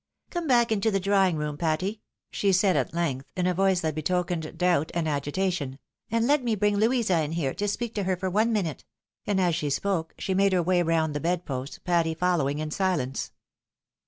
"Come 0.31 0.47
back 0.47 0.71
into 0.71 0.89
the 0.89 0.99
drawing 0.99 1.37
room, 1.37 1.59
Patty," 1.59 2.01
she 2.31 2.51
said 2.51 2.75
at 2.75 2.91
length, 2.91 3.31
in 3.37 3.45
a 3.45 3.53
voice 3.53 3.81
that 3.81 3.93
betokened 3.93 4.57
doubt 4.57 4.89
and 4.95 5.07
agitation," 5.07 5.77
and 6.09 6.25
let 6.25 6.43
me 6.43 6.55
bring 6.55 6.75
Louisa 6.77 7.21
in 7.21 7.33
here, 7.33 7.53
to 7.53 7.67
speak 7.67 7.93
to 7.93 8.05
her 8.05 8.17
for 8.17 8.27
one 8.31 8.51
minute;" 8.51 8.83
and 9.27 9.39
as 9.39 9.53
she 9.53 9.69
spoke, 9.69 10.15
she 10.17 10.33
made 10.33 10.53
her 10.53 10.63
way 10.63 10.81
round 10.81 11.13
the 11.13 11.19
bed 11.19 11.45
post, 11.45 11.83
Patty 11.83 12.15
following 12.15 12.57
in 12.57 12.71
silence. 12.71 13.31